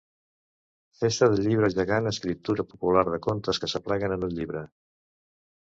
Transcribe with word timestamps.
Festa 1.01 1.27
del 1.33 1.43
Llibre 1.49 1.69
Gegant: 1.75 2.11
escriptura 2.13 2.67
popular 2.71 3.05
de 3.13 3.21
contes 3.29 3.63
que 3.65 3.73
s'apleguen 3.75 4.17
en 4.19 4.27
un 4.31 4.35
llibre. 4.41 4.65